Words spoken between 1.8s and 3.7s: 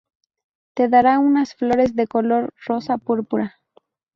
de color rosa-púrpura.